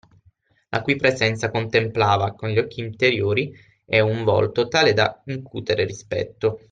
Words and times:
La 0.69 0.81
cui 0.81 0.95
presenza 0.95 1.51
contemplava 1.51 2.33
con 2.33 2.49
gli 2.49 2.57
occhi 2.57 2.79
interiori 2.79 3.53
e 3.85 3.99
un 4.01 4.23
volto 4.23 4.67
tale 4.67 4.93
da 4.93 5.21
incutere 5.25 5.85
rispetto 5.85 6.59